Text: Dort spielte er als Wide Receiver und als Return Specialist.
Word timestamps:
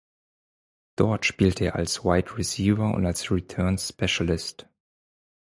Dort 0.95 1.27
spielte 1.27 1.65
er 1.65 1.75
als 1.75 2.03
Wide 2.03 2.35
Receiver 2.35 2.91
und 2.95 3.05
als 3.05 3.29
Return 3.29 3.77
Specialist. 3.77 4.65